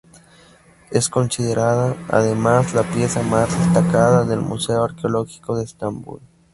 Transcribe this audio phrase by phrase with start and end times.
[0.89, 6.19] Es considerada, además, la pieza más destacada del Museo arqueológico de Estambul.